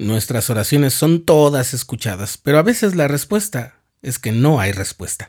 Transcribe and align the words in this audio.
Nuestras 0.00 0.48
oraciones 0.48 0.94
son 0.94 1.26
todas 1.26 1.74
escuchadas, 1.74 2.38
pero 2.38 2.56
a 2.56 2.62
veces 2.62 2.94
la 2.94 3.06
respuesta 3.06 3.82
es 4.00 4.18
que 4.18 4.32
no 4.32 4.58
hay 4.58 4.72
respuesta. 4.72 5.28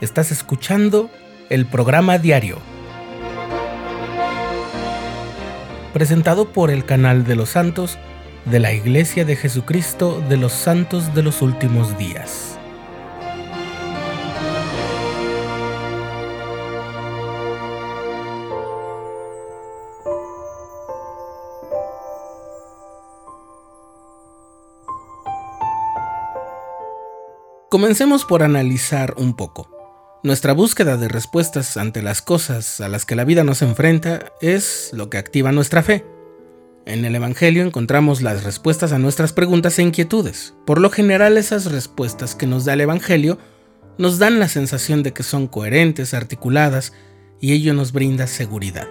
Estás 0.00 0.30
escuchando 0.30 1.10
el 1.48 1.66
programa 1.66 2.18
diario, 2.18 2.58
presentado 5.92 6.52
por 6.52 6.70
el 6.70 6.84
canal 6.84 7.24
de 7.24 7.34
los 7.34 7.48
santos 7.48 7.98
de 8.44 8.60
la 8.60 8.72
Iglesia 8.72 9.24
de 9.24 9.34
Jesucristo 9.34 10.22
de 10.28 10.36
los 10.36 10.52
Santos 10.52 11.12
de 11.16 11.24
los 11.24 11.42
Últimos 11.42 11.98
Días. 11.98 12.59
Comencemos 27.70 28.24
por 28.24 28.42
analizar 28.42 29.14
un 29.16 29.36
poco. 29.36 29.70
Nuestra 30.24 30.54
búsqueda 30.54 30.96
de 30.96 31.06
respuestas 31.06 31.76
ante 31.76 32.02
las 32.02 32.20
cosas 32.20 32.80
a 32.80 32.88
las 32.88 33.06
que 33.06 33.14
la 33.14 33.22
vida 33.22 33.44
nos 33.44 33.62
enfrenta 33.62 34.32
es 34.40 34.90
lo 34.92 35.08
que 35.08 35.18
activa 35.18 35.52
nuestra 35.52 35.84
fe. 35.84 36.04
En 36.84 37.04
el 37.04 37.14
Evangelio 37.14 37.62
encontramos 37.62 38.22
las 38.22 38.42
respuestas 38.42 38.90
a 38.90 38.98
nuestras 38.98 39.32
preguntas 39.32 39.78
e 39.78 39.82
inquietudes. 39.82 40.54
Por 40.66 40.80
lo 40.80 40.90
general 40.90 41.38
esas 41.38 41.66
respuestas 41.70 42.34
que 42.34 42.48
nos 42.48 42.64
da 42.64 42.72
el 42.72 42.80
Evangelio 42.80 43.38
nos 43.98 44.18
dan 44.18 44.40
la 44.40 44.48
sensación 44.48 45.04
de 45.04 45.12
que 45.12 45.22
son 45.22 45.46
coherentes, 45.46 46.12
articuladas, 46.12 46.92
y 47.38 47.52
ello 47.52 47.72
nos 47.72 47.92
brinda 47.92 48.26
seguridad. 48.26 48.88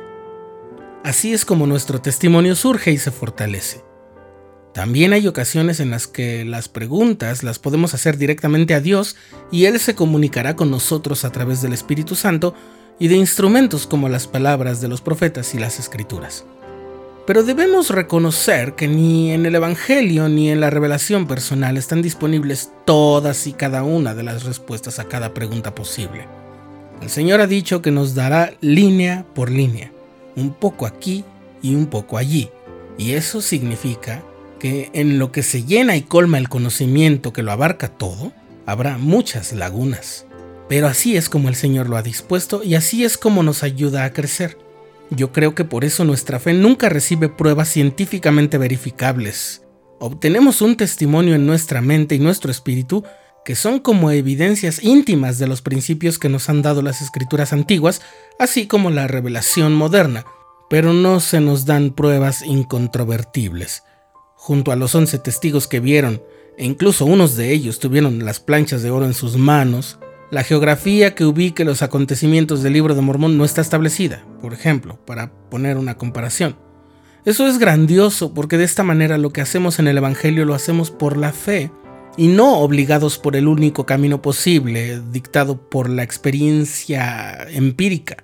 Así 1.04 1.34
es 1.34 1.44
como 1.44 1.68
nuestro 1.68 2.00
testimonio 2.00 2.56
surge 2.56 2.92
y 2.94 2.98
se 2.98 3.12
fortalece. 3.12 3.89
También 4.80 5.12
hay 5.12 5.28
ocasiones 5.28 5.82
en 5.82 5.92
las 5.92 6.08
que 6.08 6.46
las 6.46 6.70
preguntas 6.70 7.44
las 7.44 7.60
podemos 7.60 7.94
hacer 7.94 8.18
directamente 8.18 8.74
a 8.74 8.80
Dios 8.80 9.18
y 9.52 9.66
Él 9.66 9.78
se 9.78 9.94
comunicará 9.94 10.56
con 10.56 10.72
nosotros 10.72 11.26
a 11.26 11.34
través 11.34 11.62
del 11.62 11.74
Espíritu 11.74 12.16
Santo 12.16 12.54
y 12.98 13.10
de 13.10 13.18
instrumentos 13.18 13.86
como 13.86 14.08
las 14.08 14.26
palabras 14.26 14.80
de 14.80 14.88
los 14.88 15.02
profetas 15.02 15.54
y 15.54 15.60
las 15.60 15.80
escrituras. 15.80 16.46
Pero 17.28 17.44
debemos 17.44 17.90
reconocer 17.90 18.76
que 18.76 18.88
ni 18.88 19.34
en 19.34 19.46
el 19.46 19.56
Evangelio 19.56 20.30
ni 20.30 20.50
en 20.50 20.62
la 20.62 20.70
revelación 20.70 21.28
personal 21.28 21.76
están 21.76 22.02
disponibles 22.02 22.72
todas 22.86 23.48
y 23.48 23.52
cada 23.52 23.84
una 23.84 24.16
de 24.16 24.24
las 24.24 24.46
respuestas 24.46 24.98
a 24.98 25.10
cada 25.10 25.34
pregunta 25.34 25.76
posible. 25.76 26.26
El 27.02 27.10
Señor 27.10 27.42
ha 27.42 27.48
dicho 27.48 27.82
que 27.82 27.92
nos 27.92 28.16
dará 28.16 28.54
línea 28.62 29.26
por 29.36 29.52
línea, 29.52 29.92
un 30.38 30.54
poco 30.54 30.86
aquí 30.86 31.26
y 31.62 31.76
un 31.76 31.88
poco 31.88 32.18
allí, 32.18 32.50
y 32.98 33.12
eso 33.12 33.42
significa 33.42 34.24
que 34.60 34.92
en 34.94 35.18
lo 35.18 35.32
que 35.32 35.42
se 35.42 35.64
llena 35.64 35.96
y 35.96 36.02
colma 36.02 36.38
el 36.38 36.50
conocimiento 36.50 37.34
que 37.34 37.42
lo 37.42 37.52
abarca 37.52 37.88
todo, 37.88 38.32
habrá 38.66 38.98
muchas 38.98 39.54
lagunas. 39.54 40.26
Pero 40.68 40.88
así 40.88 41.18
es 41.18 41.30
como 41.30 41.50
el 41.50 41.56
Señor 41.56 41.90
lo 41.90 41.98
ha 41.98 42.04
dispuesto 42.04 42.62
y 42.64 42.76
así 42.76 43.04
es 43.04 43.18
como 43.18 43.42
nos 43.42 43.64
ayuda 43.64 44.04
a 44.04 44.14
crecer. 44.14 44.58
Yo 45.10 45.32
creo 45.32 45.56
que 45.56 45.64
por 45.64 45.84
eso 45.84 46.06
nuestra 46.06 46.40
fe 46.40 46.54
nunca 46.54 46.90
recibe 46.90 47.30
pruebas 47.30 47.70
científicamente 47.70 48.60
verificables. 48.60 49.64
Obtenemos 50.00 50.62
un 50.62 50.78
testimonio 50.78 51.34
en 51.34 51.48
nuestra 51.48 51.82
mente 51.82 52.14
y 52.14 52.20
nuestro 52.20 52.52
espíritu 52.52 53.04
que 53.44 53.56
son 53.56 53.80
como 53.80 54.12
evidencias 54.12 54.84
íntimas 54.84 55.40
de 55.40 55.48
los 55.48 55.64
principios 55.64 56.20
que 56.20 56.30
nos 56.30 56.50
han 56.50 56.62
dado 56.62 56.84
las 56.84 57.02
escrituras 57.02 57.52
antiguas, 57.52 58.02
así 58.38 58.68
como 58.68 58.92
la 58.92 59.08
revelación 59.08 59.74
moderna, 59.74 60.26
pero 60.70 60.94
no 60.94 61.20
se 61.20 61.42
nos 61.42 61.66
dan 61.66 61.90
pruebas 61.92 62.44
incontrovertibles 62.44 63.82
junto 64.40 64.72
a 64.72 64.78
los 64.78 64.96
once 64.96 65.20
testigos 65.20 65.68
que 65.68 65.82
vieron, 65.82 66.24
e 66.58 66.66
incluso 66.66 67.06
unos 67.06 67.36
de 67.36 67.52
ellos 67.52 67.78
tuvieron 67.80 68.24
las 68.24 68.40
planchas 68.40 68.82
de 68.82 68.90
oro 68.90 69.06
en 69.06 69.14
sus 69.14 69.36
manos, 69.36 70.00
la 70.32 70.44
geografía 70.44 71.14
que 71.14 71.26
ubique 71.26 71.66
los 71.66 71.82
acontecimientos 71.82 72.64
del 72.64 72.72
libro 72.72 72.96
de 72.96 73.02
Mormón 73.02 73.38
no 73.38 73.44
está 73.44 73.60
establecida, 73.60 74.24
por 74.42 74.54
ejemplo, 74.54 74.98
para 75.06 75.34
poner 75.50 75.78
una 75.78 75.98
comparación. 75.98 76.56
Eso 77.26 77.48
es 77.48 77.60
grandioso 77.60 78.34
porque 78.34 78.58
de 78.58 78.64
esta 78.64 78.82
manera 78.82 79.18
lo 79.18 79.32
que 79.32 79.42
hacemos 79.42 79.78
en 79.78 79.90
el 79.90 79.98
Evangelio 79.98 80.46
lo 80.46 80.54
hacemos 80.54 80.90
por 80.90 81.18
la 81.18 81.34
fe 81.34 81.70
y 82.16 82.30
no 82.30 82.60
obligados 82.60 83.18
por 83.18 83.36
el 83.36 83.46
único 83.46 83.86
camino 83.86 84.22
posible, 84.22 85.02
dictado 85.12 85.70
por 85.70 85.90
la 85.90 86.04
experiencia 86.04 87.46
empírica. 87.50 88.24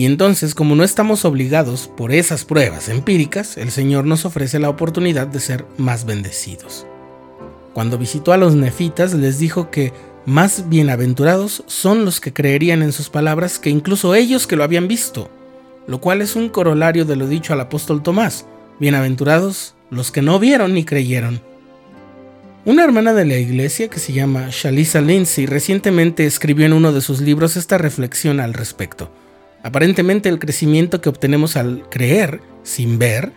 Y 0.00 0.06
entonces, 0.06 0.54
como 0.54 0.76
no 0.76 0.82
estamos 0.82 1.26
obligados 1.26 1.86
por 1.94 2.10
esas 2.10 2.46
pruebas 2.46 2.88
empíricas, 2.88 3.58
el 3.58 3.70
Señor 3.70 4.06
nos 4.06 4.24
ofrece 4.24 4.58
la 4.58 4.70
oportunidad 4.70 5.26
de 5.26 5.40
ser 5.40 5.66
más 5.76 6.06
bendecidos. 6.06 6.86
Cuando 7.74 7.98
visitó 7.98 8.32
a 8.32 8.38
los 8.38 8.54
nefitas, 8.54 9.12
les 9.12 9.38
dijo 9.38 9.70
que 9.70 9.92
más 10.24 10.70
bienaventurados 10.70 11.64
son 11.66 12.06
los 12.06 12.18
que 12.18 12.32
creerían 12.32 12.80
en 12.80 12.92
sus 12.92 13.10
palabras 13.10 13.58
que 13.58 13.68
incluso 13.68 14.14
ellos 14.14 14.46
que 14.46 14.56
lo 14.56 14.64
habían 14.64 14.88
visto, 14.88 15.28
lo 15.86 16.00
cual 16.00 16.22
es 16.22 16.34
un 16.34 16.48
corolario 16.48 17.04
de 17.04 17.16
lo 17.16 17.28
dicho 17.28 17.52
al 17.52 17.60
apóstol 17.60 18.02
Tomás, 18.02 18.46
bienaventurados 18.78 19.74
los 19.90 20.10
que 20.10 20.22
no 20.22 20.38
vieron 20.38 20.72
ni 20.72 20.86
creyeron. 20.86 21.42
Una 22.64 22.84
hermana 22.84 23.12
de 23.12 23.26
la 23.26 23.36
iglesia 23.36 23.88
que 23.88 23.98
se 23.98 24.14
llama 24.14 24.48
Shalisa 24.50 25.02
Lindsay 25.02 25.44
recientemente 25.44 26.24
escribió 26.24 26.64
en 26.64 26.72
uno 26.72 26.94
de 26.94 27.02
sus 27.02 27.20
libros 27.20 27.58
esta 27.58 27.76
reflexión 27.76 28.40
al 28.40 28.54
respecto. 28.54 29.10
Aparentemente 29.62 30.28
el 30.28 30.38
crecimiento 30.38 31.00
que 31.00 31.08
obtenemos 31.08 31.56
al 31.56 31.88
creer, 31.90 32.40
sin 32.62 32.98
ver, 32.98 33.32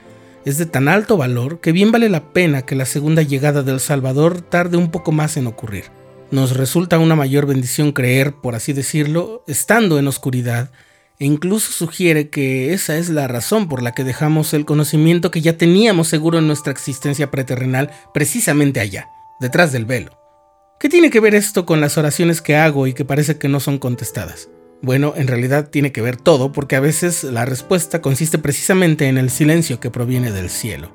es 0.45 0.57
de 0.57 0.65
tan 0.65 0.87
alto 0.87 1.17
valor 1.17 1.59
que 1.61 1.71
bien 1.71 1.91
vale 1.91 2.09
la 2.09 2.31
pena 2.33 2.63
que 2.63 2.75
la 2.75 2.85
segunda 2.85 3.21
llegada 3.21 3.63
del 3.63 3.79
Salvador 3.79 4.41
tarde 4.41 4.77
un 4.77 4.91
poco 4.91 5.11
más 5.11 5.37
en 5.37 5.47
ocurrir. 5.47 5.85
Nos 6.31 6.55
resulta 6.57 6.99
una 6.99 7.15
mayor 7.15 7.45
bendición 7.45 7.91
creer, 7.91 8.33
por 8.33 8.55
así 8.55 8.73
decirlo, 8.73 9.43
estando 9.47 9.99
en 9.99 10.07
oscuridad, 10.07 10.71
e 11.19 11.25
incluso 11.25 11.71
sugiere 11.71 12.29
que 12.29 12.73
esa 12.73 12.97
es 12.97 13.09
la 13.09 13.27
razón 13.27 13.69
por 13.69 13.83
la 13.83 13.91
que 13.91 14.03
dejamos 14.03 14.53
el 14.53 14.65
conocimiento 14.65 15.29
que 15.29 15.41
ya 15.41 15.57
teníamos 15.57 16.07
seguro 16.07 16.39
en 16.39 16.47
nuestra 16.47 16.71
existencia 16.71 17.29
preterrenal 17.29 17.91
precisamente 18.13 18.79
allá, 18.79 19.07
detrás 19.39 19.71
del 19.71 19.85
velo. 19.85 20.17
¿Qué 20.79 20.89
tiene 20.89 21.11
que 21.11 21.19
ver 21.19 21.35
esto 21.35 21.65
con 21.65 21.79
las 21.79 21.97
oraciones 21.97 22.41
que 22.41 22.55
hago 22.55 22.87
y 22.87 22.93
que 22.93 23.05
parece 23.05 23.37
que 23.37 23.47
no 23.47 23.59
son 23.59 23.77
contestadas? 23.77 24.49
Bueno, 24.83 25.13
en 25.15 25.27
realidad 25.27 25.69
tiene 25.69 25.93
que 25.93 26.01
ver 26.01 26.17
todo 26.17 26.51
porque 26.51 26.75
a 26.75 26.81
veces 26.81 27.23
la 27.23 27.45
respuesta 27.45 28.01
consiste 28.01 28.37
precisamente 28.37 29.07
en 29.07 29.17
el 29.17 29.29
silencio 29.29 29.79
que 29.79 29.89
proviene 29.89 30.29
del 30.29 30.49
cielo. 30.49 30.91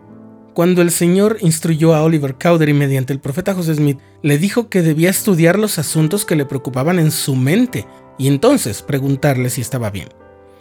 Cuando 0.52 0.82
el 0.82 0.90
Señor 0.90 1.38
instruyó 1.40 1.94
a 1.94 2.02
Oliver 2.02 2.34
Cowdery 2.34 2.74
mediante 2.74 3.14
el 3.14 3.18
profeta 3.18 3.54
José 3.54 3.76
Smith, 3.76 3.98
le 4.20 4.36
dijo 4.36 4.68
que 4.68 4.82
debía 4.82 5.08
estudiar 5.08 5.58
los 5.58 5.78
asuntos 5.78 6.26
que 6.26 6.36
le 6.36 6.44
preocupaban 6.44 6.98
en 6.98 7.10
su 7.10 7.34
mente 7.34 7.86
y 8.18 8.28
entonces 8.28 8.82
preguntarle 8.82 9.48
si 9.48 9.62
estaba 9.62 9.88
bien. 9.88 10.08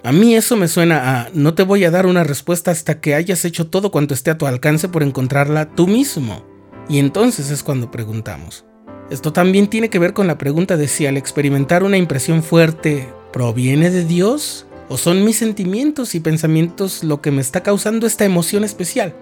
A 0.05 0.13
mí 0.13 0.33
eso 0.33 0.55
me 0.55 0.69
suena 0.69 1.19
a 1.19 1.29
no 1.33 1.53
te 1.53 1.63
voy 1.63 1.83
a 1.83 1.91
dar 1.91 2.05
una 2.05 2.23
respuesta 2.23 2.71
hasta 2.71 3.01
que 3.01 3.13
hayas 3.13 3.43
hecho 3.43 3.67
todo 3.67 3.91
cuanto 3.91 4.13
esté 4.13 4.31
a 4.31 4.37
tu 4.37 4.47
alcance 4.47 4.87
por 4.87 5.03
encontrarla 5.03 5.75
tú 5.75 5.85
mismo. 5.85 6.45
Y 6.87 6.99
entonces 6.99 7.51
es 7.51 7.61
cuando 7.61 7.91
preguntamos. 7.91 8.63
Esto 9.09 9.33
también 9.33 9.67
tiene 9.67 9.89
que 9.89 9.99
ver 9.99 10.13
con 10.13 10.27
la 10.27 10.37
pregunta 10.37 10.77
de 10.77 10.87
si 10.87 11.05
al 11.05 11.17
experimentar 11.17 11.83
una 11.83 11.97
impresión 11.97 12.41
fuerte 12.41 13.09
¿Proviene 13.31 13.89
de 13.89 14.05
Dios? 14.05 14.65
¿O 14.89 14.97
son 14.97 15.25
mis 15.25 15.37
sentimientos 15.37 16.15
y 16.15 16.21
pensamientos 16.21 17.03
lo 17.03 17.21
que 17.21 17.31
me 17.31 17.41
está 17.41 17.61
causando 17.61 18.07
esta 18.07 18.23
emoción 18.23 18.63
especial? 18.63 19.13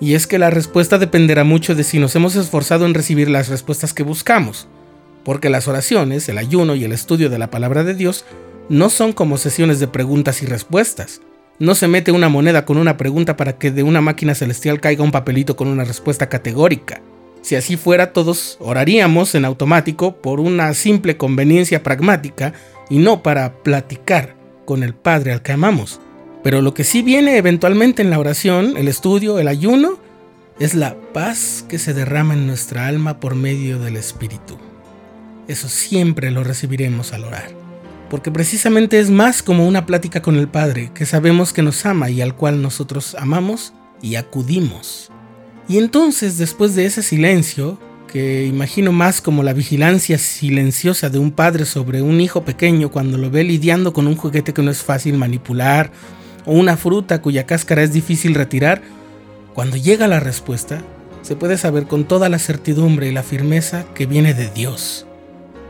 Y 0.00 0.14
es 0.14 0.26
que 0.26 0.38
la 0.38 0.50
respuesta 0.50 0.98
dependerá 0.98 1.44
mucho 1.44 1.74
de 1.74 1.82
si 1.82 1.98
nos 1.98 2.14
hemos 2.14 2.36
esforzado 2.36 2.84
en 2.86 2.94
recibir 2.94 3.30
las 3.30 3.48
respuestas 3.48 3.94
que 3.94 4.02
buscamos, 4.02 4.68
porque 5.24 5.48
las 5.48 5.66
oraciones, 5.66 6.28
el 6.28 6.38
ayuno 6.38 6.74
y 6.74 6.84
el 6.84 6.92
estudio 6.92 7.30
de 7.30 7.38
la 7.38 7.50
palabra 7.50 7.84
de 7.84 7.94
Dios 7.94 8.24
no 8.68 8.90
son 8.90 9.12
como 9.12 9.38
sesiones 9.38 9.80
de 9.80 9.88
preguntas 9.88 10.42
y 10.42 10.46
respuestas. 10.46 11.22
No 11.58 11.74
se 11.74 11.88
mete 11.88 12.12
una 12.12 12.28
moneda 12.28 12.64
con 12.64 12.76
una 12.76 12.96
pregunta 12.96 13.36
para 13.36 13.58
que 13.58 13.70
de 13.70 13.82
una 13.82 14.00
máquina 14.00 14.34
celestial 14.34 14.80
caiga 14.80 15.02
un 15.02 15.10
papelito 15.10 15.56
con 15.56 15.68
una 15.68 15.84
respuesta 15.84 16.28
categórica. 16.28 17.00
Si 17.42 17.56
así 17.56 17.76
fuera, 17.76 18.12
todos 18.12 18.58
oraríamos 18.60 19.34
en 19.34 19.44
automático 19.44 20.16
por 20.16 20.38
una 20.38 20.74
simple 20.74 21.16
conveniencia 21.16 21.82
pragmática 21.82 22.52
y 22.90 22.98
no 22.98 23.22
para 23.22 23.62
platicar 23.62 24.36
con 24.64 24.82
el 24.82 24.94
Padre 24.94 25.32
al 25.32 25.42
que 25.42 25.52
amamos. 25.52 26.00
Pero 26.42 26.62
lo 26.62 26.74
que 26.74 26.84
sí 26.84 27.02
viene 27.02 27.36
eventualmente 27.36 28.02
en 28.02 28.10
la 28.10 28.18
oración, 28.18 28.76
el 28.76 28.88
estudio, 28.88 29.38
el 29.38 29.48
ayuno, 29.48 29.98
es 30.58 30.74
la 30.74 30.96
paz 31.12 31.64
que 31.68 31.78
se 31.78 31.94
derrama 31.94 32.34
en 32.34 32.46
nuestra 32.46 32.86
alma 32.86 33.20
por 33.20 33.34
medio 33.34 33.78
del 33.78 33.96
Espíritu. 33.96 34.58
Eso 35.46 35.68
siempre 35.68 36.30
lo 36.30 36.44
recibiremos 36.44 37.12
al 37.12 37.24
orar, 37.24 37.50
porque 38.10 38.30
precisamente 38.30 38.98
es 38.98 39.10
más 39.10 39.42
como 39.42 39.66
una 39.66 39.86
plática 39.86 40.20
con 40.20 40.36
el 40.36 40.48
Padre, 40.48 40.90
que 40.94 41.06
sabemos 41.06 41.52
que 41.52 41.62
nos 41.62 41.86
ama 41.86 42.10
y 42.10 42.20
al 42.20 42.34
cual 42.34 42.60
nosotros 42.60 43.14
amamos 43.18 43.72
y 44.02 44.16
acudimos. 44.16 45.10
Y 45.68 45.78
entonces, 45.78 46.38
después 46.38 46.74
de 46.74 46.86
ese 46.86 47.02
silencio, 47.02 47.78
que 48.08 48.44
imagino 48.44 48.90
más 48.90 49.20
como 49.20 49.44
la 49.44 49.52
vigilancia 49.52 50.18
silenciosa 50.18 51.10
de 51.10 51.20
un 51.20 51.30
padre 51.30 51.64
sobre 51.64 52.02
un 52.02 52.20
hijo 52.20 52.42
pequeño 52.42 52.90
cuando 52.90 53.18
lo 53.18 53.30
ve 53.30 53.44
lidiando 53.44 53.92
con 53.92 54.08
un 54.08 54.16
juguete 54.16 54.52
que 54.52 54.62
no 54.62 54.72
es 54.72 54.82
fácil 54.82 55.16
manipular 55.16 55.92
o 56.44 56.52
una 56.52 56.76
fruta 56.76 57.22
cuya 57.22 57.46
cáscara 57.46 57.82
es 57.82 57.92
difícil 57.92 58.34
retirar, 58.34 58.82
cuando 59.54 59.76
llega 59.76 60.08
la 60.08 60.18
respuesta, 60.18 60.82
se 61.22 61.36
puede 61.36 61.58
saber 61.58 61.86
con 61.86 62.04
toda 62.04 62.28
la 62.28 62.38
certidumbre 62.38 63.08
y 63.08 63.12
la 63.12 63.22
firmeza 63.22 63.84
que 63.94 64.06
viene 64.06 64.34
de 64.34 64.48
Dios. 64.48 65.06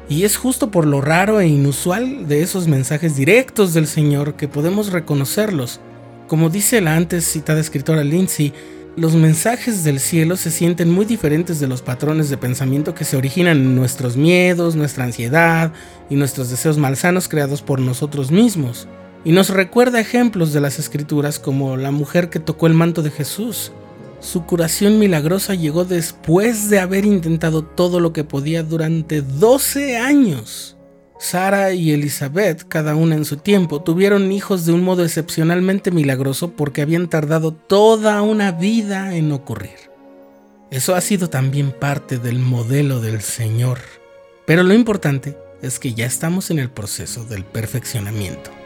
Y 0.08 0.24
es 0.24 0.36
justo 0.36 0.70
por 0.70 0.86
lo 0.86 1.00
raro 1.00 1.40
e 1.40 1.48
inusual 1.48 2.28
de 2.28 2.42
esos 2.42 2.68
mensajes 2.68 3.16
directos 3.16 3.74
del 3.74 3.86
Señor 3.86 4.34
que 4.34 4.48
podemos 4.48 4.92
reconocerlos. 4.92 5.80
Como 6.28 6.48
dice 6.48 6.80
la 6.80 6.96
antes 6.96 7.30
citada 7.30 7.60
escritora 7.60 8.04
Lindsay, 8.04 8.52
los 8.98 9.14
mensajes 9.14 9.84
del 9.84 10.00
cielo 10.00 10.36
se 10.36 10.50
sienten 10.50 10.90
muy 10.90 11.04
diferentes 11.04 11.60
de 11.60 11.68
los 11.68 11.82
patrones 11.82 12.30
de 12.30 12.36
pensamiento 12.36 12.94
que 12.94 13.04
se 13.04 13.16
originan 13.16 13.56
en 13.56 13.76
nuestros 13.76 14.16
miedos, 14.16 14.74
nuestra 14.74 15.04
ansiedad 15.04 15.72
y 16.10 16.16
nuestros 16.16 16.50
deseos 16.50 16.78
malsanos 16.78 17.28
creados 17.28 17.62
por 17.62 17.80
nosotros 17.80 18.30
mismos. 18.30 18.88
Y 19.24 19.32
nos 19.32 19.50
recuerda 19.50 20.00
ejemplos 20.00 20.52
de 20.52 20.60
las 20.60 20.78
escrituras 20.78 21.38
como 21.38 21.76
la 21.76 21.90
mujer 21.90 22.28
que 22.28 22.40
tocó 22.40 22.66
el 22.66 22.74
manto 22.74 23.02
de 23.02 23.10
Jesús, 23.10 23.72
su 24.20 24.44
curación 24.46 24.98
milagrosa 24.98 25.54
llegó 25.54 25.84
después 25.84 26.70
de 26.70 26.80
haber 26.80 27.04
intentado 27.04 27.62
todo 27.62 28.00
lo 28.00 28.12
que 28.12 28.24
podía 28.24 28.64
durante 28.64 29.22
12 29.22 29.96
años. 29.96 30.77
Sara 31.18 31.72
y 31.72 31.90
Elizabeth, 31.92 32.66
cada 32.68 32.94
una 32.94 33.16
en 33.16 33.24
su 33.24 33.38
tiempo, 33.38 33.82
tuvieron 33.82 34.30
hijos 34.30 34.66
de 34.66 34.72
un 34.72 34.82
modo 34.82 35.04
excepcionalmente 35.04 35.90
milagroso 35.90 36.52
porque 36.52 36.80
habían 36.82 37.08
tardado 37.08 37.52
toda 37.52 38.22
una 38.22 38.52
vida 38.52 39.14
en 39.16 39.32
ocurrir. 39.32 39.90
Eso 40.70 40.94
ha 40.94 41.00
sido 41.00 41.28
también 41.28 41.72
parte 41.72 42.18
del 42.18 42.38
modelo 42.38 43.00
del 43.00 43.20
Señor. 43.22 43.78
Pero 44.46 44.62
lo 44.62 44.74
importante 44.74 45.36
es 45.60 45.78
que 45.78 45.94
ya 45.94 46.06
estamos 46.06 46.50
en 46.50 46.58
el 46.58 46.70
proceso 46.70 47.24
del 47.24 47.44
perfeccionamiento. 47.44 48.57